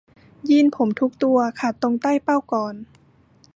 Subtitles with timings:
[0.49, 2.75] ยีนส์ผมทุกตัวขาดตรงใต้เป้าก่อน